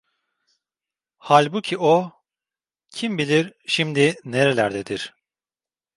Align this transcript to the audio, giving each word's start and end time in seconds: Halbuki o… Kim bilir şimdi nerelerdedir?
Halbuki 1.19 1.77
o… 1.79 2.11
Kim 2.91 3.17
bilir 3.17 3.53
şimdi 3.67 4.15
nerelerdedir? 4.25 5.13